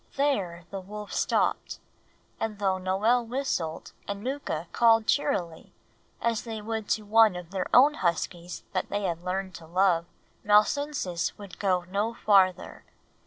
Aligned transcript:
There 0.15 0.63
the 0.71 0.79
wolf 0.79 1.13
stopped; 1.13 1.77
and 2.39 2.57
though 2.57 2.79
Noel 2.79 3.23
whistled 3.23 3.93
and 4.07 4.23
Mooka 4.23 4.65
called 4.71 5.05
cheerily, 5.05 5.73
as 6.19 6.41
they 6.41 6.59
would 6.59 6.89
to 6.89 7.05
one 7.05 7.35
of 7.35 7.51
their 7.51 7.67
own 7.71 7.93
huskies 7.93 8.63
that 8.73 8.89
they 8.89 9.03
had 9.03 9.23
learned 9.23 9.53
to 9.57 9.67
love, 9.67 10.07
Malsunsis 10.43 11.37
would 11.37 11.59
go 11.59 11.83
no 11.83 12.15
farther. 12.15 12.83